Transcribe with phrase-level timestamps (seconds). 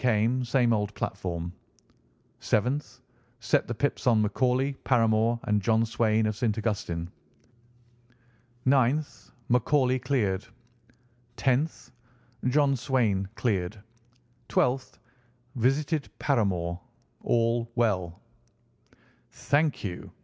[0.01, 1.53] Same old platform.
[2.39, 3.01] "7th.
[3.39, 6.57] Set the pips on McCauley, Paramore, and John Swain of St.
[6.57, 7.11] Augustine.
[8.65, 9.31] "9th.
[9.47, 10.43] McCauley cleared.
[11.37, 11.91] "10th.
[12.45, 13.79] John Swain cleared.
[14.49, 14.97] "12th.
[15.53, 16.81] Visited Paramore.
[17.21, 18.19] All well."
[19.29, 20.11] "Thank you!"